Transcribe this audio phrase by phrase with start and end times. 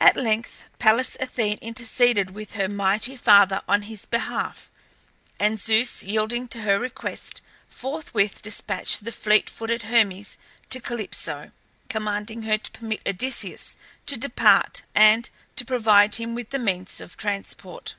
[0.00, 4.70] At length Pallas Athene interceded with her mighty father on his behalf,
[5.40, 10.36] and Zeus, yielding to her request, forthwith despatched the fleet footed Hermes
[10.70, 11.50] to Calypso,
[11.88, 13.74] commanding her to permit Odysseus
[14.06, 17.96] to depart and to provide him with the means of transport.